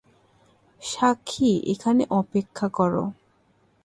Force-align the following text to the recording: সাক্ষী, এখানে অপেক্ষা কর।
সাক্ষী, 0.81 1.51
এখানে 1.73 2.03
অপেক্ষা 2.11 2.67
কর। 2.69 2.93